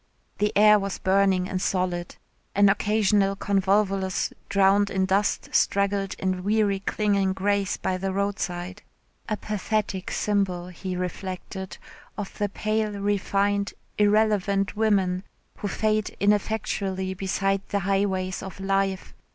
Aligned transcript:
The 0.39 0.51
air 0.57 0.79
was 0.79 0.97
burning 0.97 1.47
and 1.47 1.61
solid. 1.61 2.15
An 2.55 2.69
occasional 2.69 3.35
convolvulus 3.35 4.33
drowned 4.49 4.89
in 4.89 5.05
dust 5.05 5.53
straggled 5.53 6.15
in 6.17 6.43
weary 6.43 6.79
clinging 6.79 7.33
grace 7.33 7.77
by 7.77 7.97
the 7.97 8.11
roadside 8.11 8.81
a 9.29 9.37
pathetic 9.37 10.09
symbol, 10.09 10.69
he 10.69 10.95
reflected, 10.97 11.77
of 12.17 12.35
the 12.39 12.49
pale 12.49 12.93
refined 12.93 13.75
irrelevant 13.99 14.75
women 14.75 15.21
who 15.57 15.67
fade 15.67 16.17
ineffectually 16.19 17.13
beside 17.13 17.61
the 17.69 17.81
highways 17.81 18.41
of 18.41 18.59
life. 18.59 19.13